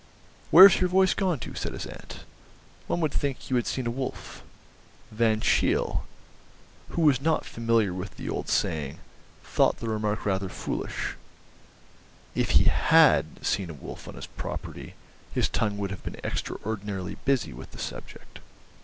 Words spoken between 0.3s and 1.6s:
"Where's your voice gone to?"